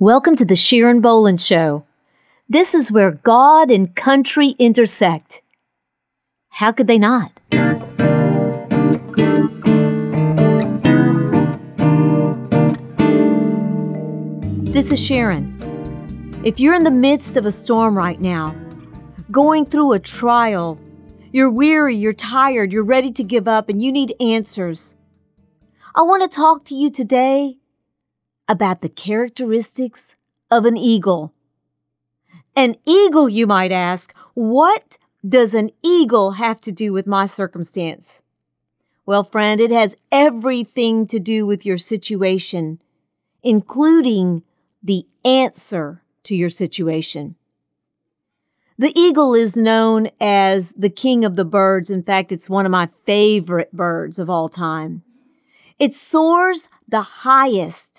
Welcome 0.00 0.36
to 0.36 0.44
the 0.44 0.54
Sharon 0.54 1.00
Bolan 1.00 1.38
Show. 1.38 1.84
This 2.48 2.72
is 2.72 2.92
where 2.92 3.10
God 3.10 3.68
and 3.68 3.96
country 3.96 4.50
intersect. 4.50 5.42
How 6.50 6.70
could 6.70 6.86
they 6.86 6.98
not? 6.98 7.32
This 14.72 14.92
is 14.92 15.00
Sharon. 15.00 15.58
If 16.44 16.60
you're 16.60 16.74
in 16.74 16.84
the 16.84 16.92
midst 16.92 17.36
of 17.36 17.44
a 17.44 17.50
storm 17.50 17.98
right 17.98 18.20
now, 18.20 18.54
going 19.32 19.66
through 19.66 19.94
a 19.94 19.98
trial, 19.98 20.78
you're 21.32 21.50
weary, 21.50 21.96
you're 21.96 22.12
tired, 22.12 22.70
you're 22.70 22.84
ready 22.84 23.10
to 23.10 23.24
give 23.24 23.48
up, 23.48 23.68
and 23.68 23.82
you 23.82 23.90
need 23.90 24.14
answers, 24.20 24.94
I 25.96 26.02
want 26.02 26.22
to 26.22 26.32
talk 26.32 26.64
to 26.66 26.76
you 26.76 26.88
today 26.88 27.57
about 28.48 28.80
the 28.80 28.88
characteristics 28.88 30.16
of 30.50 30.64
an 30.64 30.76
eagle. 30.76 31.32
An 32.56 32.76
eagle, 32.84 33.28
you 33.28 33.46
might 33.46 33.70
ask, 33.70 34.14
what 34.34 34.98
does 35.26 35.54
an 35.54 35.70
eagle 35.82 36.32
have 36.32 36.60
to 36.62 36.72
do 36.72 36.92
with 36.92 37.06
my 37.06 37.26
circumstance? 37.26 38.22
Well, 39.04 39.24
friend, 39.24 39.60
it 39.60 39.70
has 39.70 39.96
everything 40.10 41.06
to 41.08 41.18
do 41.18 41.46
with 41.46 41.64
your 41.64 41.78
situation, 41.78 42.80
including 43.42 44.42
the 44.82 45.06
answer 45.24 46.02
to 46.24 46.34
your 46.34 46.50
situation. 46.50 47.36
The 48.78 48.96
eagle 48.98 49.34
is 49.34 49.56
known 49.56 50.08
as 50.20 50.72
the 50.72 50.90
king 50.90 51.24
of 51.24 51.36
the 51.36 51.44
birds. 51.44 51.90
In 51.90 52.02
fact, 52.02 52.30
it's 52.30 52.48
one 52.48 52.64
of 52.64 52.70
my 52.70 52.88
favorite 53.04 53.72
birds 53.72 54.18
of 54.18 54.30
all 54.30 54.48
time. 54.48 55.02
It 55.78 55.94
soars 55.94 56.68
the 56.86 57.02
highest 57.02 57.97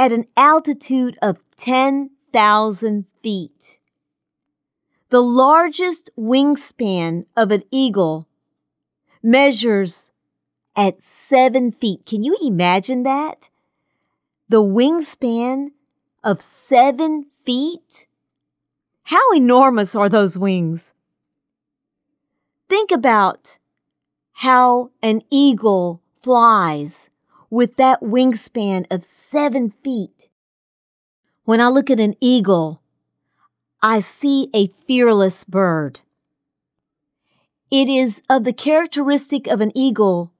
at 0.00 0.12
an 0.12 0.24
altitude 0.34 1.18
of 1.20 1.36
10,000 1.58 3.04
feet. 3.22 3.78
The 5.10 5.20
largest 5.20 6.08
wingspan 6.18 7.26
of 7.36 7.50
an 7.50 7.64
eagle 7.70 8.26
measures 9.22 10.10
at 10.74 11.02
seven 11.02 11.70
feet. 11.70 12.06
Can 12.06 12.22
you 12.22 12.34
imagine 12.40 13.02
that? 13.02 13.50
The 14.48 14.62
wingspan 14.62 15.72
of 16.24 16.40
seven 16.40 17.26
feet? 17.44 18.06
How 19.02 19.34
enormous 19.34 19.94
are 19.94 20.08
those 20.08 20.38
wings? 20.38 20.94
Think 22.70 22.90
about 22.90 23.58
how 24.32 24.92
an 25.02 25.20
eagle 25.28 26.00
flies 26.22 27.10
with 27.50 27.76
that 27.76 28.00
wingspan 28.00 28.86
of 28.90 29.04
seven 29.04 29.74
feet. 29.82 30.28
When 31.44 31.60
I 31.60 31.68
look 31.68 31.90
at 31.90 32.00
an 32.00 32.14
eagle, 32.20 32.80
I 33.82 34.00
see 34.00 34.48
a 34.54 34.68
fearless 34.86 35.42
bird. 35.42 36.00
It 37.70 37.88
is 37.88 38.22
of 38.30 38.44
the 38.44 38.52
characteristic 38.52 39.46
of 39.46 39.60
an 39.60 39.76
eagle 39.76 40.32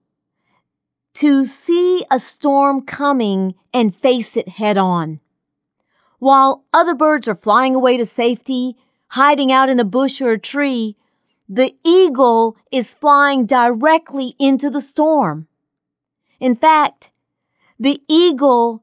to 1.15 1.45
see 1.45 2.05
a 2.11 2.19
storm 2.19 2.83
coming 2.83 3.55
and 3.75 3.95
face 3.95 4.37
it 4.37 4.49
head 4.49 4.79
on. 4.79 5.21
While 6.19 6.65
other 6.73 6.95
birds 6.95 7.27
are 7.27 7.35
flying 7.35 7.75
away 7.75 7.97
to 7.97 8.07
safety, 8.07 8.77
hiding 9.09 9.51
out 9.51 9.69
in 9.69 9.81
a 9.81 9.85
bush 9.85 10.21
or 10.21 10.33
a 10.33 10.39
tree, 10.39 10.97
the 11.49 11.75
eagle 11.85 12.57
is 12.71 12.95
flying 12.95 13.47
directly 13.47 14.37
into 14.39 14.71
the 14.71 14.81
storm. 14.81 15.49
In 16.41 16.57
fact, 16.57 17.11
the 17.79 18.03
eagle, 18.09 18.83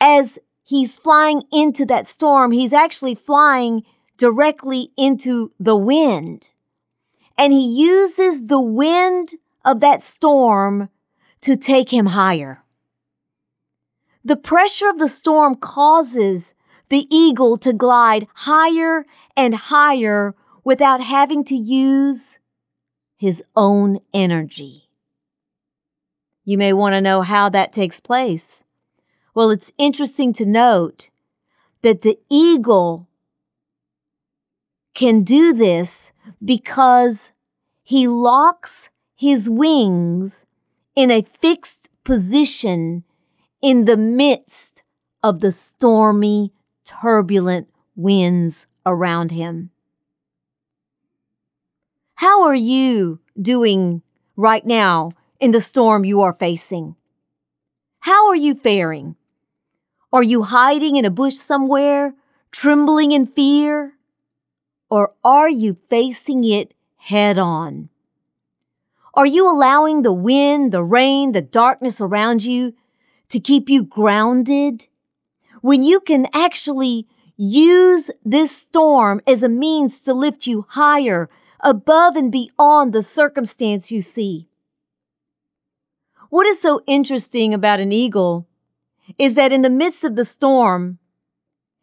as 0.00 0.38
he's 0.62 0.96
flying 0.96 1.42
into 1.52 1.86
that 1.86 2.06
storm, 2.06 2.50
he's 2.50 2.72
actually 2.72 3.14
flying 3.14 3.84
directly 4.18 4.90
into 4.96 5.52
the 5.58 5.76
wind. 5.76 6.50
And 7.38 7.52
he 7.52 7.66
uses 7.66 8.46
the 8.46 8.60
wind 8.60 9.34
of 9.64 9.80
that 9.80 10.02
storm 10.02 10.90
to 11.40 11.56
take 11.56 11.92
him 11.92 12.06
higher. 12.06 12.62
The 14.22 14.36
pressure 14.36 14.90
of 14.90 14.98
the 14.98 15.08
storm 15.08 15.54
causes 15.54 16.54
the 16.90 17.06
eagle 17.08 17.56
to 17.58 17.72
glide 17.72 18.26
higher 18.34 19.06
and 19.36 19.54
higher 19.54 20.34
without 20.64 21.00
having 21.00 21.44
to 21.44 21.56
use 21.56 22.38
his 23.16 23.42
own 23.56 24.00
energy. 24.12 24.89
You 26.50 26.58
may 26.58 26.72
want 26.72 26.94
to 26.94 27.00
know 27.00 27.22
how 27.22 27.48
that 27.50 27.72
takes 27.72 28.00
place. 28.00 28.64
Well, 29.36 29.50
it's 29.50 29.70
interesting 29.78 30.32
to 30.32 30.44
note 30.44 31.08
that 31.82 32.02
the 32.02 32.18
eagle 32.28 33.06
can 34.92 35.22
do 35.22 35.52
this 35.52 36.12
because 36.44 37.30
he 37.84 38.08
locks 38.08 38.90
his 39.14 39.48
wings 39.48 40.44
in 40.96 41.12
a 41.12 41.24
fixed 41.40 41.88
position 42.02 43.04
in 43.62 43.84
the 43.84 43.96
midst 43.96 44.82
of 45.22 45.38
the 45.38 45.52
stormy, 45.52 46.52
turbulent 46.82 47.68
winds 47.94 48.66
around 48.84 49.30
him. 49.30 49.70
How 52.16 52.42
are 52.42 52.56
you 52.56 53.20
doing 53.40 54.02
right 54.34 54.66
now 54.66 55.12
in 55.40 55.50
the 55.50 55.60
storm 55.60 56.04
you 56.04 56.20
are 56.20 56.34
facing? 56.34 56.96
How 58.00 58.28
are 58.28 58.36
you 58.36 58.54
faring? 58.54 59.16
Are 60.12 60.22
you 60.22 60.42
hiding 60.42 60.96
in 60.96 61.04
a 61.04 61.10
bush 61.10 61.36
somewhere, 61.36 62.14
trembling 62.50 63.12
in 63.12 63.26
fear? 63.26 63.94
Or 64.90 65.12
are 65.24 65.48
you 65.48 65.76
facing 65.88 66.44
it 66.44 66.74
head 66.96 67.38
on? 67.38 67.88
Are 69.14 69.26
you 69.26 69.50
allowing 69.50 70.02
the 70.02 70.12
wind, 70.12 70.72
the 70.72 70.82
rain, 70.82 71.32
the 71.32 71.40
darkness 71.40 72.00
around 72.00 72.44
you 72.44 72.74
to 73.28 73.40
keep 73.40 73.68
you 73.68 73.82
grounded? 73.82 74.86
When 75.62 75.82
you 75.82 76.00
can 76.00 76.26
actually 76.32 77.06
use 77.36 78.10
this 78.24 78.54
storm 78.54 79.20
as 79.26 79.42
a 79.42 79.48
means 79.48 80.00
to 80.00 80.12
lift 80.12 80.46
you 80.46 80.66
higher, 80.68 81.30
above 81.60 82.16
and 82.16 82.30
beyond 82.30 82.92
the 82.92 83.02
circumstance 83.02 83.90
you 83.90 84.00
see. 84.00 84.49
What 86.30 86.46
is 86.46 86.62
so 86.62 86.80
interesting 86.86 87.52
about 87.52 87.80
an 87.80 87.92
eagle 87.92 88.46
is 89.18 89.34
that 89.34 89.52
in 89.52 89.62
the 89.62 89.70
midst 89.70 90.04
of 90.04 90.14
the 90.14 90.24
storm, 90.24 90.98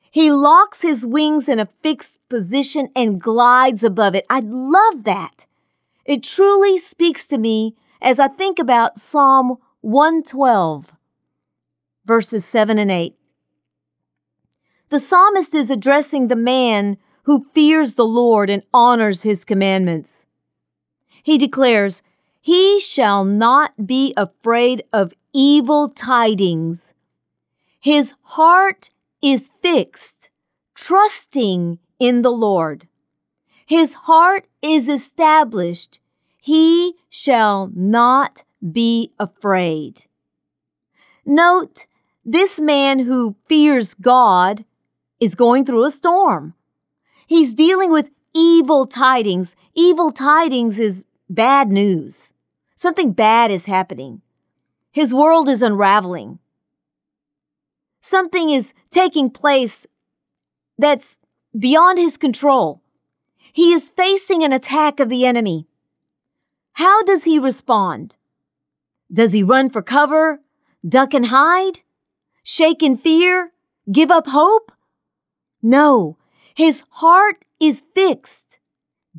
he 0.09 0.31
locks 0.31 0.81
his 0.81 1.05
wings 1.05 1.49
in 1.49 1.59
a 1.59 1.69
fixed 1.83 2.17
position 2.29 2.89
and 2.95 3.21
glides 3.21 3.83
above 3.83 4.15
it. 4.15 4.25
I 4.29 4.39
love 4.39 5.03
that. 5.03 5.45
It 6.05 6.23
truly 6.23 6.77
speaks 6.77 7.27
to 7.27 7.37
me 7.37 7.75
as 8.01 8.19
I 8.19 8.29
think 8.29 8.57
about 8.57 8.97
Psalm 8.97 9.57
112, 9.81 10.93
verses 12.05 12.45
7 12.45 12.79
and 12.79 12.89
8. 12.89 13.15
The 14.89 14.99
psalmist 14.99 15.53
is 15.53 15.69
addressing 15.69 16.29
the 16.29 16.37
man 16.37 16.97
who 17.23 17.47
fears 17.53 17.95
the 17.95 18.05
Lord 18.05 18.49
and 18.49 18.63
honors 18.73 19.23
his 19.23 19.43
commandments. 19.43 20.25
He 21.21 21.37
declares, 21.37 22.01
he 22.47 22.79
shall 22.79 23.25
not 23.25 23.85
be 23.85 24.13
afraid 24.15 24.81
of 24.93 25.11
evil 25.33 25.89
tidings. 25.89 26.93
His 27.77 28.13
heart 28.21 28.89
is 29.21 29.51
fixed, 29.61 30.29
trusting 30.73 31.77
in 31.99 32.21
the 32.21 32.31
Lord. 32.31 32.87
His 33.65 33.95
heart 33.95 34.47
is 34.61 34.87
established. 34.87 35.99
He 36.39 36.93
shall 37.09 37.69
not 37.75 38.45
be 38.71 39.11
afraid. 39.19 40.05
Note, 41.25 41.85
this 42.23 42.61
man 42.61 42.99
who 42.99 43.35
fears 43.49 43.93
God 43.93 44.63
is 45.19 45.35
going 45.35 45.65
through 45.65 45.83
a 45.83 45.91
storm. 45.91 46.53
He's 47.27 47.51
dealing 47.51 47.91
with 47.91 48.07
evil 48.33 48.87
tidings. 48.87 49.53
Evil 49.75 50.13
tidings 50.13 50.79
is 50.79 51.03
bad 51.29 51.69
news. 51.69 52.31
Something 52.77 53.11
bad 53.11 53.49
is 53.49 53.65
happening. 53.65 54.21
His 54.91 55.11
world 55.11 55.49
is 55.49 55.63
unraveling. 55.63 56.37
Something 58.01 58.51
is 58.51 58.71
taking 58.91 59.31
place 59.31 59.87
that's 60.77 61.17
beyond 61.57 61.97
his 61.97 62.17
control. 62.17 62.83
He 63.51 63.73
is 63.73 63.89
facing 63.89 64.43
an 64.43 64.53
attack 64.53 64.99
of 64.99 65.09
the 65.09 65.25
enemy. 65.25 65.65
How 66.73 67.01
does 67.01 67.23
he 67.23 67.39
respond? 67.39 68.15
Does 69.11 69.33
he 69.33 69.41
run 69.41 69.71
for 69.71 69.81
cover, 69.81 70.41
duck 70.87 71.15
and 71.15 71.25
hide, 71.25 71.79
shake 72.43 72.83
in 72.83 72.95
fear, 72.95 73.53
give 73.91 74.11
up 74.11 74.27
hope? 74.27 74.71
No, 75.63 76.17
his 76.53 76.83
heart 76.89 77.43
is 77.59 77.81
fixed, 77.95 78.59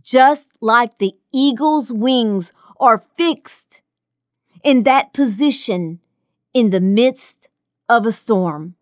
just 0.00 0.46
like 0.60 0.98
the 0.98 1.14
eagle's 1.32 1.92
wings 1.92 2.52
are 2.80 3.04
fixed 3.16 3.80
in 4.62 4.82
that 4.84 5.12
position 5.12 6.00
in 6.54 6.70
the 6.70 6.80
midst 6.80 7.48
of 7.88 8.06
a 8.06 8.12
storm. 8.12 8.74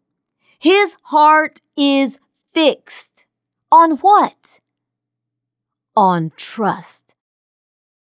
His 0.58 0.96
heart 1.02 1.60
is 1.76 2.18
fixed 2.52 3.24
on 3.70 3.92
what? 3.98 4.60
On 5.94 6.32
trust. 6.36 7.14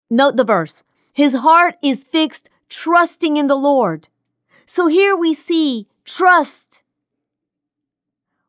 Note 0.09 0.35
the 0.35 0.43
verse. 0.43 0.83
His 1.13 1.33
heart 1.33 1.75
is 1.81 2.03
fixed 2.03 2.49
trusting 2.69 3.37
in 3.37 3.47
the 3.47 3.55
Lord. 3.55 4.07
So 4.65 4.87
here 4.87 5.15
we 5.15 5.33
see 5.33 5.87
trust, 6.05 6.83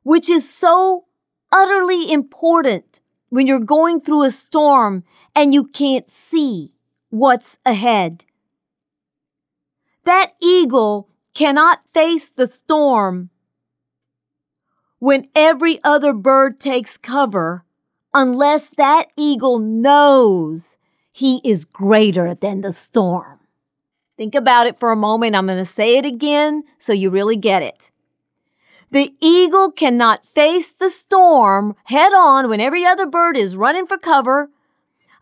which 0.03 0.29
is 0.29 0.49
so 0.49 1.05
utterly 1.53 2.11
important 2.11 3.01
when 3.29 3.47
you're 3.47 3.61
going 3.61 4.01
through 4.01 4.25
a 4.25 4.31
storm 4.31 5.05
and 5.35 5.53
you 5.53 5.65
can't 5.65 6.11
see 6.11 6.73
what's 7.15 7.59
ahead. 7.65 8.25
That 10.05 10.33
eagle 10.43 11.09
cannot 11.33 11.81
face 11.95 12.29
the 12.29 12.49
storm 12.49 13.31
when 14.99 15.29
every 15.35 15.79
other 15.85 16.13
bird 16.13 16.59
takes 16.59 16.97
cover 16.97 17.65
unless 18.13 18.69
that 18.77 19.07
eagle 19.17 19.61
knows 19.61 20.77
he 21.13 21.41
is 21.45 21.65
greater 21.65 22.35
than 22.35 22.63
the 22.63 22.73
storm. 22.73 23.39
Think 24.17 24.35
about 24.35 24.67
it 24.67 24.81
for 24.81 24.91
a 24.91 24.97
moment. 24.97 25.37
I'm 25.37 25.47
going 25.47 25.59
to 25.59 25.65
say 25.65 25.97
it 25.97 26.05
again 26.05 26.65
so 26.79 26.93
you 26.93 27.11
really 27.11 27.37
get 27.37 27.63
it. 27.63 27.93
The 28.91 29.15
eagle 29.21 29.71
cannot 29.71 30.27
face 30.35 30.73
the 30.73 30.89
storm 30.89 31.77
head 31.85 32.13
on 32.13 32.49
when 32.49 32.61
every 32.61 32.85
other 32.85 33.07
bird 33.07 33.37
is 33.37 33.57
running 33.57 33.87
for 33.87 33.99
cover 33.99 34.51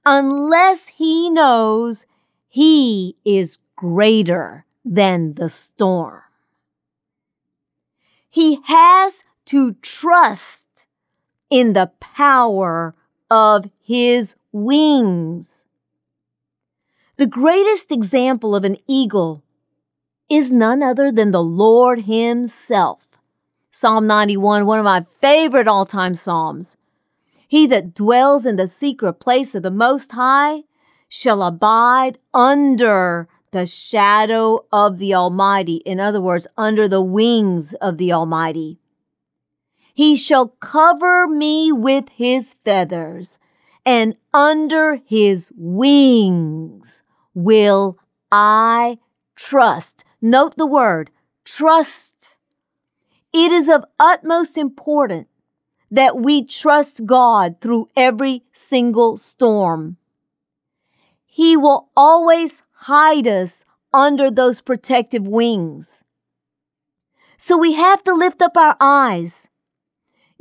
unless 0.04 0.88
he 0.88 1.30
knows 1.30 2.06
he 2.48 3.16
is 3.24 3.58
greater 3.76 4.64
than 4.84 5.34
the 5.34 5.48
storm. 5.48 6.22
He 8.28 8.60
has 8.64 9.24
to 9.46 9.74
trust 9.82 10.66
in 11.50 11.74
the 11.74 11.90
power 12.00 12.94
of 13.30 13.66
his 13.82 14.34
wings. 14.52 15.66
The 17.16 17.26
greatest 17.26 17.92
example 17.92 18.56
of 18.56 18.64
an 18.64 18.78
eagle 18.86 19.42
is 20.28 20.50
none 20.50 20.82
other 20.82 21.12
than 21.12 21.30
the 21.30 21.42
Lord 21.42 22.02
Himself. 22.02 23.00
Psalm 23.70 24.06
91, 24.06 24.64
one 24.64 24.78
of 24.78 24.84
my 24.84 25.04
favorite 25.20 25.68
all 25.68 25.84
time 25.84 26.14
Psalms. 26.14 26.76
He 27.52 27.66
that 27.66 27.92
dwells 27.92 28.46
in 28.46 28.56
the 28.56 28.66
secret 28.66 29.20
place 29.20 29.54
of 29.54 29.62
the 29.62 29.70
Most 29.70 30.12
High 30.12 30.62
shall 31.06 31.42
abide 31.42 32.16
under 32.32 33.28
the 33.50 33.66
shadow 33.66 34.64
of 34.72 34.96
the 34.96 35.12
Almighty. 35.12 35.82
In 35.84 36.00
other 36.00 36.18
words, 36.18 36.46
under 36.56 36.88
the 36.88 37.02
wings 37.02 37.74
of 37.74 37.98
the 37.98 38.10
Almighty. 38.10 38.78
He 39.92 40.16
shall 40.16 40.48
cover 40.60 41.26
me 41.26 41.70
with 41.72 42.06
his 42.14 42.56
feathers, 42.64 43.38
and 43.84 44.16
under 44.32 45.02
his 45.04 45.50
wings 45.54 47.02
will 47.34 47.98
I 48.30 48.96
trust. 49.36 50.04
Note 50.22 50.56
the 50.56 50.64
word 50.64 51.10
trust. 51.44 52.14
It 53.30 53.52
is 53.52 53.68
of 53.68 53.84
utmost 54.00 54.56
importance 54.56 55.28
that 55.92 56.16
we 56.16 56.42
trust 56.42 57.04
God 57.04 57.56
through 57.60 57.86
every 57.94 58.42
single 58.50 59.18
storm. 59.18 59.98
He 61.26 61.54
will 61.54 61.90
always 61.94 62.62
hide 62.72 63.28
us 63.28 63.66
under 63.92 64.30
those 64.30 64.62
protective 64.62 65.28
wings. 65.28 66.02
So 67.36 67.58
we 67.58 67.74
have 67.74 68.02
to 68.04 68.14
lift 68.14 68.40
up 68.40 68.56
our 68.56 68.74
eyes, 68.80 69.50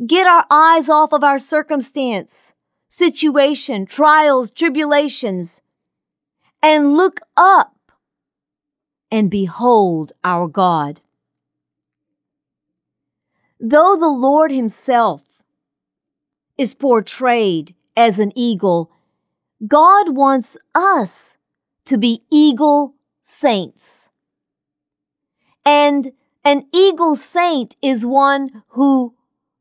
get 0.07 0.25
our 0.25 0.45
eyes 0.49 0.87
off 0.87 1.11
of 1.11 1.21
our 1.21 1.37
circumstance, 1.37 2.53
situation, 2.87 3.85
trials, 3.85 4.51
tribulations, 4.51 5.61
and 6.63 6.93
look 6.95 7.19
up 7.35 7.75
and 9.11 9.29
behold 9.29 10.13
our 10.23 10.47
God. 10.47 11.01
Though 13.59 13.97
the 13.99 14.07
Lord 14.07 14.51
Himself 14.51 15.23
is 16.57 16.73
portrayed 16.73 17.75
as 17.95 18.19
an 18.19 18.31
eagle, 18.35 18.91
God 19.67 20.15
wants 20.15 20.57
us 20.73 21.37
to 21.85 21.97
be 21.97 22.23
eagle 22.31 22.95
saints. 23.21 24.09
And 25.65 26.11
an 26.43 26.65
eagle 26.73 27.15
saint 27.15 27.75
is 27.81 28.05
one 28.05 28.63
who 28.69 29.13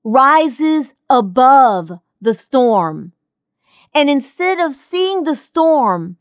rises 0.02 0.94
above 1.08 2.00
the 2.20 2.34
storm. 2.34 3.12
And 3.92 4.08
instead 4.08 4.58
of 4.60 4.74
seeing 4.74 5.24
the 5.24 5.34
storm 5.34 6.16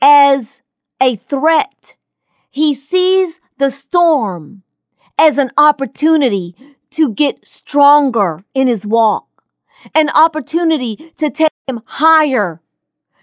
as 0.00 0.62
a 1.00 1.16
threat, 1.16 1.94
he 2.50 2.74
sees 2.74 3.40
the 3.58 3.70
storm 3.70 4.62
as 5.18 5.38
an 5.38 5.50
opportunity 5.56 6.54
to 6.90 7.12
get 7.12 7.46
stronger 7.46 8.44
in 8.54 8.66
his 8.66 8.86
walk, 8.86 9.26
an 9.94 10.10
opportunity 10.10 11.12
to 11.18 11.30
take 11.30 11.52
him 11.66 11.80
higher 11.84 12.60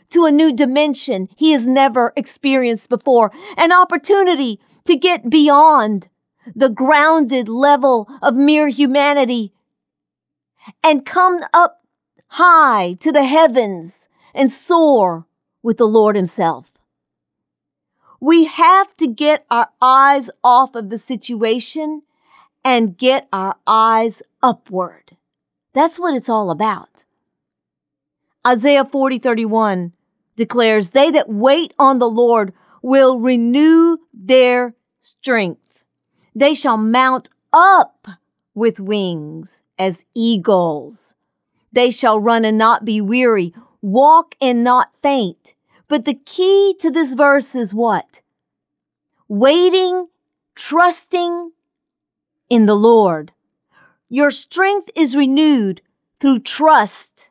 to 0.09 0.25
a 0.25 0.31
new 0.31 0.53
dimension 0.53 1.27
he 1.35 1.51
has 1.51 1.65
never 1.65 2.13
experienced 2.15 2.89
before, 2.89 3.31
an 3.57 3.71
opportunity 3.71 4.59
to 4.85 4.95
get 4.95 5.29
beyond 5.29 6.07
the 6.55 6.69
grounded 6.69 7.49
level 7.49 8.07
of 8.21 8.35
mere 8.35 8.69
humanity 8.69 9.51
and 10.83 11.05
come 11.05 11.43
up 11.53 11.81
high 12.27 12.95
to 12.99 13.11
the 13.11 13.25
heavens 13.25 14.07
and 14.33 14.51
soar 14.51 15.25
with 15.61 15.77
the 15.77 15.87
Lord 15.87 16.15
Himself. 16.15 16.65
We 18.19 18.45
have 18.45 18.95
to 18.97 19.07
get 19.07 19.45
our 19.51 19.69
eyes 19.81 20.29
off 20.43 20.75
of 20.75 20.89
the 20.89 20.97
situation 20.97 22.03
and 22.63 22.97
get 22.97 23.27
our 23.31 23.55
eyes 23.65 24.21
upward. 24.41 25.16
That's 25.77 25.99
what 25.99 26.15
it's 26.15 26.27
all 26.27 26.49
about. 26.49 27.03
Isaiah 28.47 28.83
40 28.83 29.19
31 29.19 29.93
declares, 30.35 30.89
They 30.89 31.11
that 31.11 31.29
wait 31.29 31.71
on 31.77 31.99
the 31.99 32.09
Lord 32.09 32.51
will 32.81 33.19
renew 33.19 33.99
their 34.11 34.73
strength. 35.01 35.83
They 36.33 36.55
shall 36.55 36.77
mount 36.77 37.29
up 37.53 38.07
with 38.55 38.79
wings 38.79 39.61
as 39.77 40.03
eagles. 40.15 41.13
They 41.71 41.91
shall 41.91 42.19
run 42.19 42.43
and 42.43 42.57
not 42.57 42.83
be 42.83 42.99
weary, 42.99 43.53
walk 43.79 44.33
and 44.41 44.63
not 44.63 44.89
faint. 45.03 45.53
But 45.87 46.05
the 46.05 46.15
key 46.15 46.75
to 46.79 46.89
this 46.89 47.13
verse 47.13 47.53
is 47.53 47.71
what? 47.71 48.21
Waiting, 49.27 50.07
trusting 50.55 51.51
in 52.49 52.65
the 52.65 52.75
Lord. 52.75 53.31
Your 54.09 54.31
strength 54.31 54.89
is 54.95 55.15
renewed 55.15 55.81
through 56.19 56.39
trust. 56.39 57.29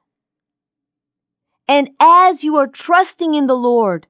And 1.66 1.90
as 1.98 2.44
you 2.44 2.56
are 2.56 2.66
trusting 2.66 3.34
in 3.34 3.46
the 3.46 3.56
Lord, 3.56 4.06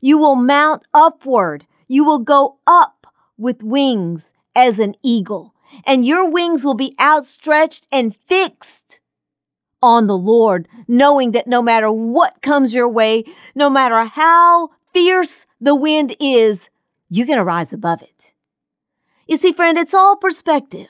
you 0.00 0.18
will 0.18 0.36
mount 0.36 0.82
upward. 0.92 1.66
You 1.88 2.04
will 2.04 2.18
go 2.18 2.58
up 2.66 3.06
with 3.38 3.62
wings 3.62 4.32
as 4.54 4.78
an 4.78 4.94
eagle, 5.02 5.54
and 5.86 6.06
your 6.06 6.28
wings 6.28 6.64
will 6.64 6.74
be 6.74 6.94
outstretched 7.00 7.86
and 7.90 8.14
fixed 8.14 9.00
on 9.82 10.06
the 10.06 10.16
Lord, 10.16 10.68
knowing 10.86 11.32
that 11.32 11.46
no 11.46 11.60
matter 11.60 11.90
what 11.90 12.42
comes 12.42 12.72
your 12.72 12.88
way, 12.88 13.24
no 13.54 13.68
matter 13.68 14.04
how 14.04 14.70
fierce 14.92 15.46
the 15.60 15.74
wind 15.74 16.16
is, 16.20 16.70
you're 17.10 17.26
going 17.26 17.38
to 17.38 17.44
rise 17.44 17.72
above 17.72 18.02
it. 18.02 18.32
You 19.26 19.36
see, 19.36 19.52
friend, 19.52 19.76
it's 19.76 19.94
all 19.94 20.16
perspective. 20.16 20.88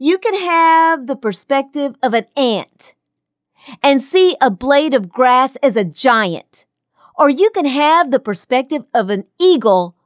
You 0.00 0.18
can 0.18 0.38
have 0.38 1.08
the 1.08 1.16
perspective 1.16 1.96
of 2.04 2.14
an 2.14 2.26
ant 2.36 2.94
and 3.82 4.00
see 4.00 4.36
a 4.40 4.48
blade 4.48 4.94
of 4.94 5.08
grass 5.08 5.56
as 5.60 5.74
a 5.74 5.82
giant, 5.82 6.66
or 7.18 7.28
you 7.28 7.50
can 7.50 7.66
have 7.66 8.12
the 8.12 8.20
perspective 8.20 8.84
of 8.94 9.10
an 9.10 9.24
eagle 9.40 9.96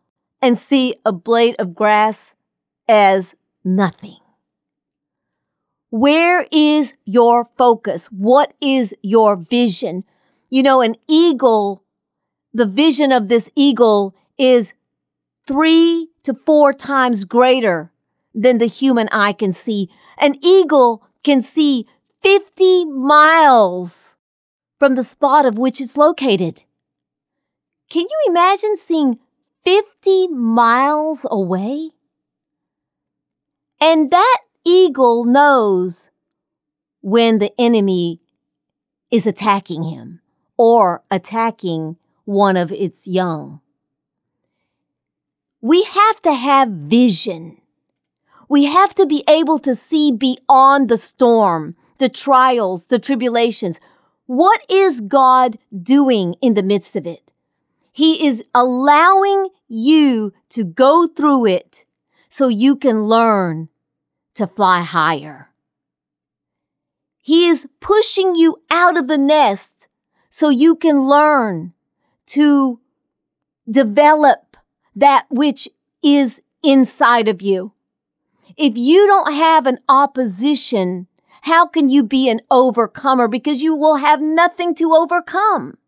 and 0.40 0.58
see 0.58 0.94
a 1.04 1.12
blade 1.12 1.56
of 1.58 1.75
grass 1.75 2.34
as 2.88 3.34
nothing. 3.64 4.16
Where 5.90 6.46
is 6.50 6.94
your 7.04 7.50
focus? 7.58 8.06
What 8.06 8.54
is 8.62 8.94
your 9.02 9.37
vision? 9.37 10.04
You 10.49 10.62
know, 10.62 10.80
an 10.80 10.96
eagle, 11.06 11.82
the 12.54 12.64
vision 12.64 13.12
of 13.12 13.28
this 13.28 13.50
eagle 13.54 14.14
is 14.38 14.72
three 15.46 16.08
to 16.22 16.32
four 16.32 16.72
times 16.72 17.25
greater 17.25 17.91
than 18.35 18.59
the 18.59 18.67
human 18.67 19.09
eye 19.11 19.33
can 19.33 19.53
see. 19.53 19.91
An 20.19 20.37
eagle 20.45 21.03
can 21.23 21.43
see 21.43 21.87
50 22.23 22.85
miles 22.87 24.17
from 24.79 24.95
the 24.95 25.03
spot 25.03 25.47
of 25.47 25.59
which 25.59 25.81
it's 25.81 25.97
located. 25.97 26.65
Can 27.89 28.03
you 28.03 28.25
imagine 28.29 28.77
seeing 28.77 29.19
50 29.65 30.29
miles 30.29 31.27
away? 31.31 31.91
And 33.81 34.11
that 34.11 34.39
eagle 34.65 35.25
knows 35.25 36.11
when 37.01 37.39
the 37.39 37.53
enemy 37.61 38.21
is 39.11 39.27
attacking 39.27 39.85
him 39.85 40.21
or 40.57 41.03
attacking 41.11 41.97
one 42.25 42.57
of 42.57 42.73
its 42.73 43.07
young. 43.07 43.61
We 45.61 45.85
have 45.85 46.23
to 46.23 46.33
have 46.33 46.69
vision. 46.69 47.62
We 48.52 48.66
have 48.66 48.94
to 48.97 49.06
be 49.06 49.25
able 49.28 49.59
to 49.61 49.75
see 49.75 50.12
beyond 50.12 50.90
the 50.90 50.99
storm, 50.99 51.75
the 51.97 52.11
trials, 52.11 52.88
the 52.88 52.99
tribulations. 52.99 53.80
What 54.26 54.61
is 54.68 55.00
God 55.00 55.56
doing 55.82 56.35
in 56.42 56.52
the 56.52 56.62
midst 56.62 56.94
of 56.94 57.06
it? 57.06 57.32
He 57.92 58.26
is 58.26 58.44
allowing 58.54 59.49
you 59.68 60.35
to 60.50 60.64
go 60.64 61.09
through 61.09 61.47
it 61.47 61.87
so 62.28 62.49
you 62.49 62.76
can 62.76 63.04
learn 63.04 63.71
to 64.35 64.47
fly 64.47 64.82
higher. 64.82 65.49
He 67.23 67.49
is 67.49 67.66
pushing 67.80 68.35
you 68.35 68.61
out 68.71 68.99
of 68.99 69.09
the 69.09 69.16
nest 69.16 69.88
so 70.28 70.50
you 70.50 70.76
can 70.76 71.09
learn 71.09 71.73
to 72.26 72.80
develop 73.71 74.59
that 74.94 75.25
which 75.30 75.71
is 76.02 76.42
inside 76.62 77.28
of 77.28 77.40
you. 77.40 77.73
If 78.56 78.76
you 78.76 79.06
don't 79.06 79.32
have 79.32 79.66
an 79.66 79.78
opposition, 79.88 81.06
how 81.42 81.66
can 81.66 81.88
you 81.88 82.02
be 82.02 82.28
an 82.28 82.40
overcomer? 82.50 83.28
Because 83.28 83.62
you 83.62 83.75
will 83.75 83.97
have 83.97 84.21
nothing 84.21 84.75
to 84.76 84.94
overcome. 84.94 85.78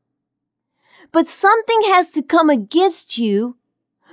But 1.12 1.28
something 1.28 1.83
has 1.87 2.11
to 2.11 2.23
come 2.23 2.50
against 2.50 3.18
you 3.18 3.56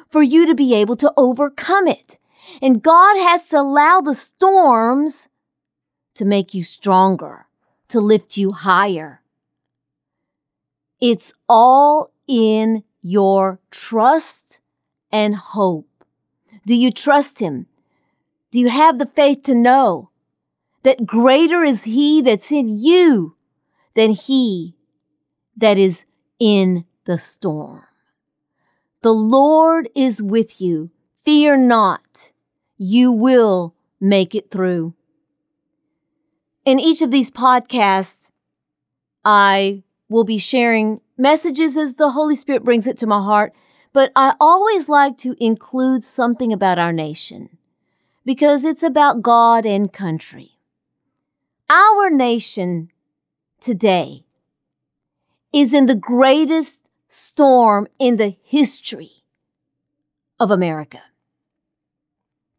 for 0.10 0.22
you 0.22 0.46
to 0.46 0.54
be 0.54 0.74
able 0.76 0.96
to 0.98 1.12
overcome 1.18 1.88
it. 1.88 2.18
And 2.62 2.84
God 2.84 3.18
has 3.18 3.48
to 3.50 3.60
allow 3.60 4.02
the 4.02 4.14
storms 4.14 5.30
to 6.16 6.26
make 6.26 6.54
you 6.54 6.64
stronger, 6.64 7.48
to 7.88 8.00
lift 8.00 8.38
you 8.38 8.52
higher. 8.52 9.22
It's 11.00 11.34
all 11.48 12.12
in 12.28 12.84
your 13.02 13.60
trust 13.72 14.60
and 15.12 15.36
hope. 15.36 15.88
Do 16.66 16.76
you 16.76 16.92
trust 16.92 17.40
Him? 17.40 17.66
Do 18.52 18.60
you 18.60 18.70
have 18.70 19.00
the 19.00 19.06
faith 19.06 19.44
to 19.44 19.56
know 19.56 20.10
that 20.84 21.06
greater 21.06 21.64
is 21.64 21.86
He 21.86 22.22
that's 22.22 22.52
in 22.52 22.68
you 22.68 23.38
than 23.96 24.12
He 24.12 24.76
that 25.56 25.78
is 25.78 26.04
in 26.38 26.84
the 27.06 27.18
storm? 27.18 27.84
The 29.04 29.14
Lord 29.14 29.90
is 29.96 30.22
with 30.22 30.60
you. 30.60 30.92
Fear 31.24 31.58
not. 31.58 32.32
You 32.78 33.12
will 33.12 33.74
make 34.02 34.36
it 34.36 34.52
through. 34.52 34.96
In 36.66 36.78
each 36.80 37.02
of 37.02 37.10
these 37.10 37.32
podcasts, 37.32 38.30
I 39.24 39.84
will 40.10 40.26
be 40.26 40.38
sharing 40.38 41.00
messages 41.18 41.78
as 41.78 41.96
the 41.96 42.12
Holy 42.12 42.36
Spirit 42.36 42.66
brings 42.66 42.86
it 42.86 42.98
to 42.98 43.08
my 43.08 43.24
heart, 43.24 43.54
but 43.94 44.12
I 44.14 44.34
always 44.42 44.90
like 44.90 45.18
to 45.20 45.36
include 45.40 46.04
something 46.04 46.52
about 46.52 46.78
our 46.78 46.92
nation 46.92 47.58
because 48.26 48.66
it's 48.66 48.84
about 48.84 49.22
God 49.22 49.66
and 49.66 49.92
country. 49.92 50.52
Our 51.70 52.10
nation 52.10 52.92
today 53.60 54.26
is 55.54 55.74
in 55.74 55.86
the 55.86 55.96
greatest 55.96 56.82
storm 57.08 57.88
in 58.00 58.18
the 58.18 58.36
history 58.44 59.24
of 60.40 60.52
America. 60.52 61.02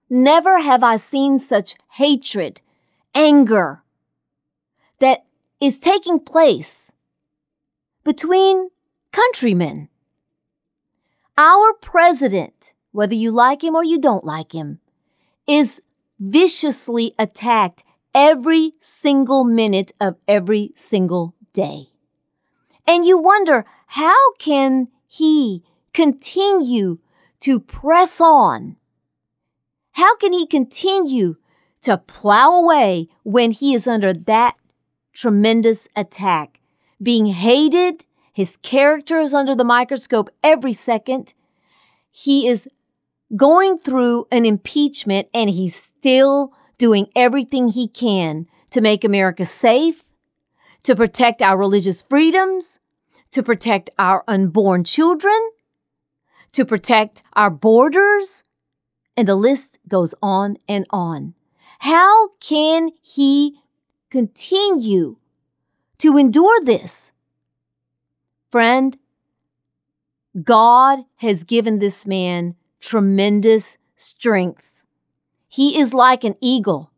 Never 0.08 0.60
have 0.60 0.82
I 0.82 0.96
seen 0.96 1.38
such 1.38 1.74
hatred, 1.92 2.60
anger, 3.14 3.82
that 4.98 5.24
is 5.60 5.78
taking 5.78 6.20
place 6.20 6.92
between 8.04 8.68
countrymen. 9.10 9.88
Our 11.38 11.72
president, 11.80 12.74
whether 12.92 13.14
you 13.14 13.30
like 13.30 13.64
him 13.64 13.74
or 13.74 13.84
you 13.84 13.98
don't 13.98 14.24
like 14.24 14.52
him, 14.52 14.80
is 15.58 15.80
viciously 16.18 17.14
attacked 17.18 17.82
every 18.14 18.72
single 18.80 19.44
minute 19.44 19.92
of 20.00 20.16
every 20.28 20.72
single 20.76 21.34
day. 21.52 21.88
And 22.86 23.04
you 23.04 23.18
wonder, 23.18 23.64
how 23.86 24.32
can 24.38 24.88
he 25.06 25.62
continue 25.92 26.98
to 27.40 27.60
press 27.60 28.20
on? 28.20 28.76
How 29.92 30.16
can 30.16 30.32
he 30.32 30.46
continue 30.46 31.36
to 31.82 31.98
plow 31.98 32.52
away 32.52 33.08
when 33.24 33.50
he 33.50 33.74
is 33.74 33.86
under 33.86 34.12
that 34.12 34.54
tremendous 35.12 35.88
attack. 35.94 36.60
Being 37.02 37.26
hated, 37.26 38.06
his 38.32 38.56
character 38.58 39.20
is 39.20 39.34
under 39.34 39.54
the 39.54 39.64
microscope 39.64 40.30
every 40.42 40.72
second. 40.72 41.34
He 42.10 42.46
is 42.46 42.68
going 43.36 43.78
through 43.78 44.26
an 44.30 44.44
impeachment 44.44 45.28
and 45.32 45.50
he's 45.50 45.74
still 45.74 46.52
doing 46.78 47.08
everything 47.16 47.68
he 47.68 47.88
can 47.88 48.46
to 48.70 48.80
make 48.80 49.04
America 49.04 49.44
safe, 49.44 50.02
to 50.82 50.96
protect 50.96 51.42
our 51.42 51.56
religious 51.56 52.02
freedoms, 52.02 52.78
to 53.30 53.42
protect 53.42 53.90
our 53.98 54.24
unborn 54.26 54.84
children, 54.84 55.50
to 56.52 56.64
protect 56.64 57.22
our 57.34 57.50
borders, 57.50 58.44
and 59.16 59.28
the 59.28 59.34
list 59.34 59.78
goes 59.88 60.14
on 60.22 60.56
and 60.68 60.86
on. 60.90 61.34
How 61.78 62.28
can 62.40 62.90
he 63.00 63.62
continue 64.12 65.16
to 65.96 66.18
endure 66.18 66.60
this. 66.62 67.12
Friend, 68.50 68.98
God 70.42 70.98
has 71.16 71.44
given 71.44 71.78
this 71.78 72.04
man 72.04 72.54
tremendous 72.82 73.78
strength. 73.96 74.82
He 75.48 75.78
is 75.78 75.94
like 75.94 76.24
an 76.24 76.34
eagle. 76.42 76.90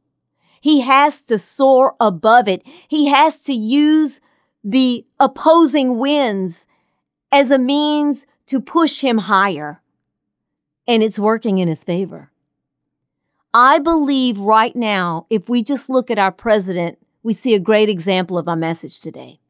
He 0.61 0.81
has 0.81 1.23
to 1.23 1.39
soar 1.39 1.95
above 2.01 2.49
it. 2.49 2.63
He 2.89 3.07
has 3.07 3.39
to 3.41 3.53
use 3.53 4.21
the 4.65 5.07
opposing 5.21 5.99
winds 5.99 6.67
as 7.31 7.53
a 7.53 7.59
means 7.59 8.27
to 8.47 8.61
push 8.61 9.01
him 9.01 9.19
higher. 9.19 9.81
And 10.89 11.05
it's 11.05 11.19
working 11.19 11.59
in 11.59 11.69
his 11.69 11.85
favor. 11.85 12.33
I 13.53 13.79
believe 13.79 14.41
right 14.41 14.75
now, 14.75 15.27
if 15.31 15.49
we 15.49 15.63
just 15.63 15.89
look 15.89 16.11
at 16.11 16.19
our 16.19 16.33
president 16.33 16.99
we 17.25 17.33
see 17.33 17.55
a 17.55 17.59
great 17.59 17.89
example 17.89 18.39
of 18.39 18.47
our 18.47 18.55
message 18.55 19.01
today. 19.01 19.41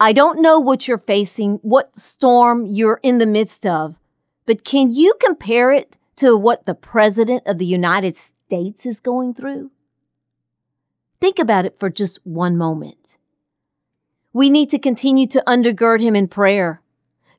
I 0.00 0.12
don't 0.12 0.40
know 0.40 0.58
what 0.58 0.88
you're 0.88 0.98
facing, 0.98 1.60
what 1.62 1.96
storm 1.96 2.66
you're 2.66 2.98
in 3.04 3.18
the 3.18 3.26
midst 3.26 3.64
of, 3.64 3.94
but 4.46 4.64
can 4.64 4.94
you 4.94 5.14
compare 5.20 5.72
it 5.72 5.96
to 6.16 6.36
what 6.36 6.66
the 6.66 6.74
President 6.74 7.42
of 7.46 7.58
the 7.58 7.66
United 7.66 8.16
States 8.16 8.86
is 8.86 9.00
going 9.00 9.34
through? 9.34 9.70
Think 11.20 11.38
about 11.38 11.64
it 11.64 11.76
for 11.78 11.88
just 11.88 12.18
one 12.24 12.56
moment. 12.56 13.16
We 14.32 14.50
need 14.50 14.68
to 14.70 14.78
continue 14.78 15.26
to 15.28 15.42
undergird 15.46 16.00
him 16.00 16.14
in 16.14 16.28
prayer, 16.28 16.82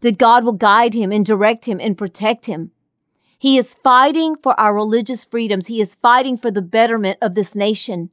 that 0.01 0.17
God 0.17 0.43
will 0.43 0.53
guide 0.53 0.93
him 0.93 1.11
and 1.11 1.25
direct 1.25 1.65
him 1.65 1.79
and 1.79 1.97
protect 1.97 2.45
him. 2.45 2.71
He 3.37 3.57
is 3.57 3.75
fighting 3.75 4.37
for 4.41 4.59
our 4.59 4.73
religious 4.73 5.23
freedoms. 5.23 5.67
He 5.67 5.81
is 5.81 5.95
fighting 5.95 6.37
for 6.37 6.49
the 6.49 6.61
betterment 6.61 7.19
of 7.21 7.35
this 7.35 7.53
nation. 7.53 8.09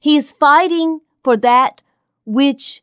He 0.00 0.16
is 0.16 0.32
fighting 0.32 1.00
for 1.22 1.36
that 1.36 1.82
which 2.24 2.82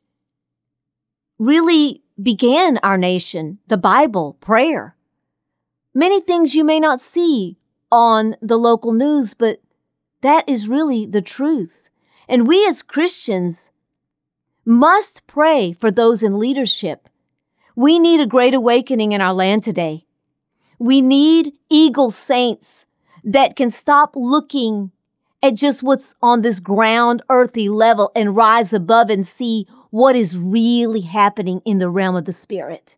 really 1.39 2.03
began 2.21 2.77
our 2.79 2.97
nation, 2.97 3.59
the 3.67 3.77
Bible, 3.77 4.37
prayer. 4.41 4.95
Many 5.93 6.21
things 6.21 6.53
you 6.53 6.63
may 6.63 6.79
not 6.79 7.01
see 7.01 7.57
on 7.91 8.35
the 8.41 8.57
local 8.57 8.93
news, 8.93 9.33
but 9.33 9.61
that 10.21 10.47
is 10.47 10.67
really 10.67 11.05
the 11.05 11.21
truth. 11.21 11.89
And 12.27 12.47
we 12.47 12.67
as 12.67 12.83
Christians 12.83 13.71
must 14.65 15.25
pray 15.25 15.73
for 15.73 15.89
those 15.89 16.21
in 16.21 16.37
leadership. 16.37 17.09
We 17.75 17.97
need 17.97 18.19
a 18.19 18.27
great 18.27 18.53
awakening 18.53 19.13
in 19.13 19.21
our 19.21 19.33
land 19.33 19.63
today. 19.63 20.05
We 20.77 21.01
need 21.01 21.53
eagle 21.69 22.11
saints 22.11 22.85
that 23.23 23.55
can 23.55 23.71
stop 23.71 24.15
looking 24.15 24.91
at 25.41 25.55
just 25.55 25.81
what's 25.81 26.15
on 26.21 26.41
this 26.41 26.59
ground, 26.59 27.23
earthy 27.29 27.67
level 27.67 28.11
and 28.15 28.35
rise 28.35 28.73
above 28.73 29.09
and 29.09 29.25
see 29.25 29.65
what 29.89 30.15
is 30.15 30.37
really 30.37 31.01
happening 31.01 31.61
in 31.65 31.79
the 31.79 31.89
realm 31.89 32.15
of 32.15 32.25
the 32.25 32.31
spirit. 32.31 32.95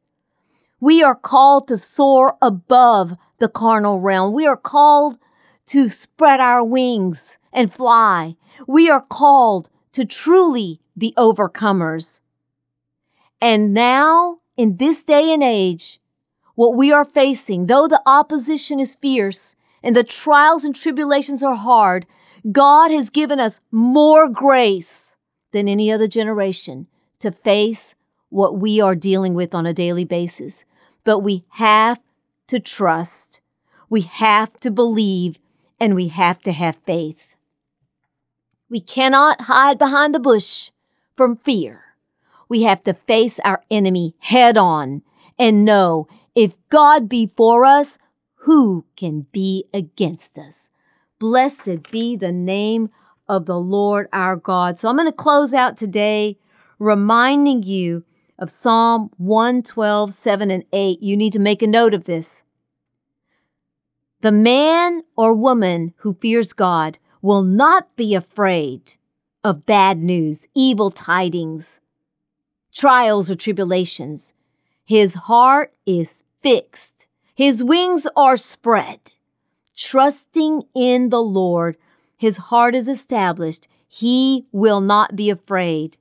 We 0.82 1.04
are 1.04 1.14
called 1.14 1.68
to 1.68 1.78
soar 1.78 2.38
above 2.42 3.16
the 3.38 3.48
carnal 3.48 4.00
realm. 4.00 4.34
We 4.34 4.48
are 4.48 4.58
called 4.58 5.20
to 5.68 5.88
spread 5.88 6.40
our 6.40 6.64
wings 6.64 7.38
and 7.54 7.72
fly. 7.72 8.36
We 8.68 8.90
are 8.90 9.02
called 9.02 9.70
to 9.92 10.06
truly 10.06 10.82
be 10.98 11.14
overcomers. 11.18 12.22
And 13.40 13.76
now, 13.76 14.40
in 14.58 14.78
this 14.78 15.04
day 15.04 15.32
and 15.32 15.44
age, 15.44 16.00
what 16.56 16.76
we 16.76 16.92
are 16.92 17.06
facing, 17.06 17.68
though 17.68 17.88
the 17.88 18.02
opposition 18.08 18.80
is 18.80 18.96
fierce, 18.96 19.56
and 19.84 19.96
the 19.96 20.04
trials 20.04 20.64
and 20.64 20.76
tribulations 20.76 21.44
are 21.44 21.56
hard, 21.56 22.08
God 22.52 22.90
has 22.90 23.12
given 23.12 23.40
us 23.40 23.60
more 23.70 24.28
grace 24.28 25.16
than 25.52 25.68
any 25.68 25.92
other 25.92 26.08
generation 26.08 26.88
to 27.20 27.32
face 27.32 27.94
what 28.30 28.58
we 28.58 28.82
are 28.82 28.96
dealing 28.96 29.36
with 29.36 29.54
on 29.54 29.68
a 29.68 29.74
daily 29.74 30.06
basis. 30.06 30.66
But 31.04 31.20
we 31.20 31.46
have 31.50 32.00
to 32.48 32.60
trust, 32.60 33.42
we 33.90 34.02
have 34.02 34.60
to 34.60 34.72
believe, 34.72 35.40
and 35.80 35.96
we 35.96 36.10
have 36.10 36.42
to 36.44 36.52
have 36.52 36.76
faith. 36.86 37.18
We 38.70 38.80
cannot 38.80 39.42
hide 39.42 39.78
behind 39.78 40.14
the 40.14 40.20
bush 40.20 40.72
from 41.16 41.38
fear. 41.38 41.84
We 42.48 42.64
have 42.64 42.84
to 42.84 42.94
face 42.94 43.40
our 43.44 43.64
enemy 43.72 44.16
head 44.20 44.58
on 44.58 45.02
and 45.40 45.66
know 45.66 46.08
if 46.36 46.54
God 46.70 47.10
be 47.10 47.32
for 47.36 47.66
us, 47.66 47.98
who 48.36 48.86
can 48.96 49.28
be 49.32 49.66
against 49.74 50.38
us? 50.38 50.70
Blessed 51.20 51.92
be 51.92 52.16
the 52.16 52.32
name 52.32 52.90
of 53.28 53.46
the 53.46 53.60
Lord 53.60 54.08
our 54.12 54.36
God. 54.36 54.80
So 54.80 54.90
I'm 54.90 54.96
going 54.96 55.08
to 55.08 55.12
close 55.12 55.54
out 55.54 55.78
today 55.78 56.38
reminding 56.80 57.64
you 57.64 58.04
of 58.42 58.50
Psalm 58.50 59.12
112, 59.18 60.14
7 60.14 60.52
and 60.52 60.66
8. 60.74 61.02
You 61.02 61.16
need 61.16 61.32
to 61.34 61.40
make 61.40 61.62
a 61.62 61.68
note 61.68 61.94
of 61.94 62.06
this. 62.06 62.44
The 64.22 64.32
man 64.32 65.04
or 65.16 65.34
woman 65.34 65.94
who 65.98 66.16
fears 66.16 66.52
God 66.52 66.98
will 67.22 67.44
not 67.44 67.96
be 67.96 68.16
afraid 68.16 68.96
of 69.44 69.66
bad 69.66 70.00
news, 70.00 70.48
evil 70.56 70.90
tidings, 70.90 71.80
trials, 72.74 73.30
or 73.30 73.36
tribulations. 73.36 74.34
His 74.84 75.14
heart 75.14 75.74
is 75.86 76.24
fixed, 76.42 77.06
his 77.36 77.64
wings 77.64 78.08
are 78.16 78.38
spread. 78.38 79.00
Trusting 79.78 80.64
in 80.76 81.10
the 81.10 81.22
Lord, 81.22 81.78
his 82.18 82.38
heart 82.38 82.76
is 82.76 82.88
established. 82.88 83.68
He 83.88 84.46
will 84.52 84.82
not 84.82 85.16
be 85.16 85.30
afraid. 85.30 85.98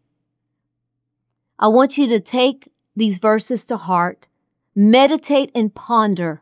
I 1.62 1.68
want 1.68 1.98
you 1.98 2.08
to 2.08 2.20
take 2.20 2.72
these 2.96 3.18
verses 3.18 3.66
to 3.66 3.76
heart, 3.76 4.26
meditate 4.74 5.50
and 5.54 5.74
ponder, 5.74 6.40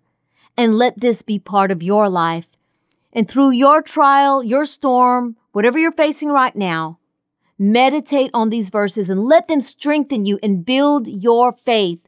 and 0.56 0.78
let 0.78 1.00
this 1.00 1.22
be 1.22 1.40
part 1.40 1.72
of 1.72 1.82
your 1.82 2.08
life. 2.08 2.46
And 3.12 3.28
through 3.28 3.50
your 3.50 3.82
trial, 3.82 4.44
your 4.44 4.64
storm, 4.64 5.36
whatever 5.50 5.76
you're 5.76 5.90
facing 5.90 6.28
right 6.28 6.54
now, 6.54 7.00
meditate 7.58 8.30
on 8.32 8.50
these 8.50 8.70
verses 8.70 9.10
and 9.10 9.24
let 9.24 9.48
them 9.48 9.60
strengthen 9.60 10.24
you 10.24 10.38
and 10.40 10.64
build 10.64 11.08
your 11.08 11.52
faith 11.52 11.98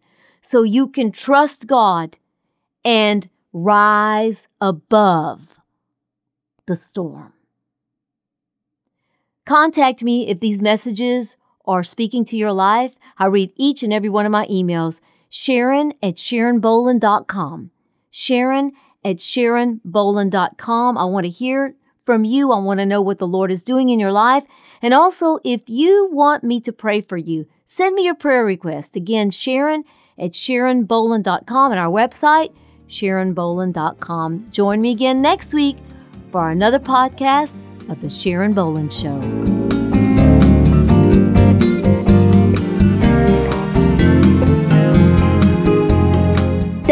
so 0.41 0.63
you 0.63 0.87
can 0.87 1.11
trust 1.11 1.67
God 1.67 2.17
and 2.85 3.29
rise 3.53 4.47
above 4.61 5.41
the 6.67 6.77
storm. 6.77 7.33
Contact 9.45 10.05
me 10.05 10.29
if 10.29 10.39
these 10.39 10.63
messages 10.63 11.37
are 11.67 11.83
speaking 11.83 12.25
to 12.25 12.37
your 12.37 12.53
life. 12.53 12.93
I 13.21 13.27
read 13.27 13.53
each 13.55 13.85
and 13.85 13.93
every 13.93 14.09
one 14.09 14.27
of 14.27 14.33
my 14.33 14.47
emails. 14.47 15.01
Sharon 15.29 15.93
at 16.03 16.17
SharonBolan.com. 16.17 17.71
Sharon 18.11 18.73
at 19.05 19.19
SharonBolan.com. 19.19 20.99
I 20.99 21.05
want 21.05 21.25
to 21.25 21.31
hear 21.31 21.77
from 22.05 22.25
you. 22.25 22.51
I 22.51 22.59
want 22.59 22.81
to 22.81 22.87
know 22.87 23.03
what 23.03 23.19
the 23.19 23.29
Lord 23.29 23.53
is 23.53 23.63
doing 23.63 23.91
in 23.91 24.01
your 24.01 24.11
life. 24.11 24.45
And 24.83 24.95
also, 24.95 25.39
if 25.45 25.61
you 25.67 26.09
want 26.11 26.43
me 26.43 26.61
to 26.63 26.73
pray 26.73 27.03
for 27.03 27.19
you, 27.19 27.47
send 27.67 27.95
me 27.95 28.07
your 28.07 28.15
prayer 28.15 28.45
request. 28.45 28.97
Again, 28.97 29.31
Sharon 29.31 29.85
at 30.19 30.33
SharonBolan.com 30.33 31.73
and 31.73 31.81
our 31.81 31.93
website, 31.93 32.53
SharonBolan.com. 32.89 34.49
Join 34.51 34.81
me 34.81 34.91
again 34.91 35.23
next 35.23 35.55
week 35.55 35.77
for 36.33 36.51
another 36.51 36.79
podcast 36.79 37.55
of 37.89 38.01
The 38.01 38.11
Sharon 38.11 38.55
Bolan 38.55 38.89
Show. 38.89 39.21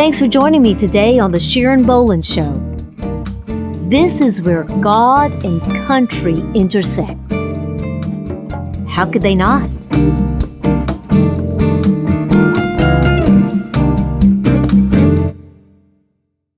Thanks 0.08 0.20
for 0.20 0.26
joining 0.26 0.62
me 0.62 0.74
today 0.74 1.18
on 1.18 1.32
The 1.32 1.38
Sharon 1.38 1.82
Bolan 1.82 2.22
Show. 2.22 2.54
This 3.90 4.22
is 4.22 4.40
where 4.40 4.64
God 4.80 5.30
and 5.44 5.60
country 5.86 6.40
intersect. 6.54 7.20
How 8.88 9.04
could 9.04 9.20
they 9.20 9.34
not? 9.34 9.70